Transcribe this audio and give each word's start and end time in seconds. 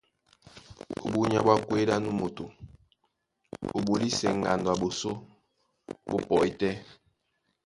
Búnyá 1.11 1.39
ɓwá 1.45 1.53
kwédí 1.67 1.91
á 1.95 1.97
nú 2.03 2.09
moto 2.19 2.45
ó 3.77 3.79
ɓolisɛ 3.85 4.27
ŋgando 4.39 4.67
a 4.73 4.79
ɓosó 4.81 5.11
ɓó 6.07 6.15
pɔí 6.27 6.49
tɛ́, 6.59 6.73